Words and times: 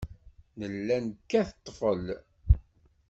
Nella 0.59 0.97
nekkat 1.05 1.55
ḍḍbel. 1.75 2.05